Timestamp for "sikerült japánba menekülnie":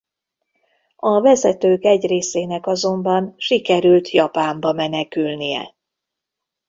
3.37-5.75